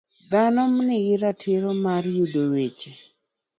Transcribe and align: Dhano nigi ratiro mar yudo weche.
Dhano 0.31 0.63
nigi 0.85 1.13
ratiro 1.21 1.69
mar 1.85 2.03
yudo 2.15 2.41
weche. 2.53 2.91